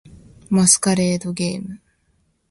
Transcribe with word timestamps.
masquerade 0.49 1.31
game 1.35 1.67